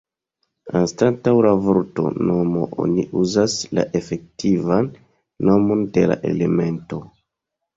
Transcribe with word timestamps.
Anstataŭ 0.77 1.33
la 1.45 1.51
vorto 1.65 2.05
"nomo" 2.29 2.63
oni 2.85 3.05
uzas 3.25 3.59
la 3.79 3.85
efektivan 4.01 4.91
nomon 5.51 5.85
de 5.99 6.09
la 6.15 6.19
elemento. 6.33 7.05